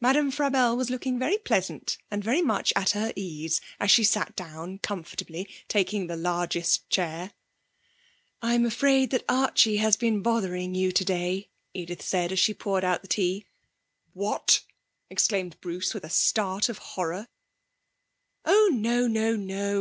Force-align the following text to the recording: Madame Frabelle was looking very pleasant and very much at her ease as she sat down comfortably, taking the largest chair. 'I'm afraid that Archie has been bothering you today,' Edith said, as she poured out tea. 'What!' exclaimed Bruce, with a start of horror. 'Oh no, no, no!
Madame 0.00 0.32
Frabelle 0.32 0.76
was 0.76 0.90
looking 0.90 1.20
very 1.20 1.38
pleasant 1.38 1.96
and 2.10 2.24
very 2.24 2.42
much 2.42 2.72
at 2.74 2.90
her 2.98 3.12
ease 3.14 3.60
as 3.78 3.92
she 3.92 4.02
sat 4.02 4.34
down 4.34 4.76
comfortably, 4.80 5.48
taking 5.68 6.08
the 6.08 6.16
largest 6.16 6.90
chair. 6.90 7.32
'I'm 8.42 8.66
afraid 8.66 9.10
that 9.12 9.24
Archie 9.28 9.76
has 9.76 9.96
been 9.96 10.20
bothering 10.20 10.74
you 10.74 10.90
today,' 10.90 11.48
Edith 11.74 12.02
said, 12.02 12.32
as 12.32 12.40
she 12.40 12.52
poured 12.54 12.82
out 12.82 13.08
tea. 13.08 13.46
'What!' 14.14 14.64
exclaimed 15.08 15.56
Bruce, 15.60 15.94
with 15.94 16.02
a 16.02 16.10
start 16.10 16.68
of 16.68 16.78
horror. 16.78 17.28
'Oh 18.44 18.68
no, 18.74 19.06
no, 19.06 19.36
no! 19.36 19.70